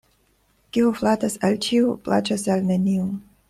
Kiu 0.77 0.93
flatas 1.01 1.37
al 1.49 1.59
ĉiu, 1.67 1.95
plaĉas 2.09 2.51
al 2.59 2.67
neniu. 2.73 3.09